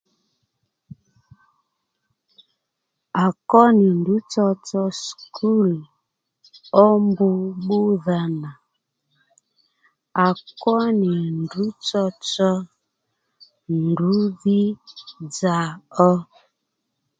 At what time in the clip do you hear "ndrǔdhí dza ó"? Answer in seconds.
13.83-16.11